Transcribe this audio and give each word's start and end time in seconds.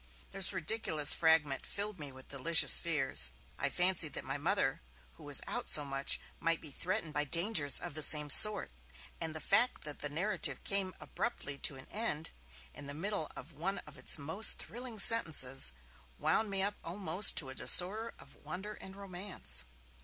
This 0.31 0.51
ridiculous 0.51 1.13
fragment 1.13 1.63
filled 1.63 1.99
me 1.99 2.11
with 2.11 2.27
delicious 2.29 2.79
fears; 2.79 3.33
I 3.59 3.69
fancied 3.69 4.13
that 4.13 4.23
my 4.25 4.39
Mother, 4.39 4.81
who 5.13 5.23
was 5.23 5.43
out 5.45 5.69
so 5.69 5.85
much, 5.85 6.19
might 6.39 6.59
be 6.59 6.71
threatened 6.71 7.13
by 7.13 7.23
dangers 7.23 7.79
of 7.79 7.93
the 7.93 8.01
same 8.01 8.31
sort; 8.31 8.71
and 9.19 9.35
the 9.35 9.39
fact 9.39 9.83
that 9.83 9.99
the 9.99 10.09
narrative 10.09 10.63
came 10.63 10.95
abruptly 10.99 11.59
to 11.59 11.75
an 11.75 11.87
end, 11.91 12.31
in 12.73 12.87
the 12.87 12.95
middle 12.95 13.29
of 13.35 13.53
one 13.53 13.77
of 13.85 13.95
its 13.95 14.17
most 14.17 14.57
thrilling 14.57 14.97
sentences, 14.97 15.71
wound 16.17 16.49
me 16.49 16.63
up 16.63 16.77
almost 16.83 17.37
to 17.37 17.49
a 17.49 17.53
disorder 17.53 18.15
of 18.17 18.33
wonder 18.37 18.73
and 18.73 18.95
romance. 18.95 19.65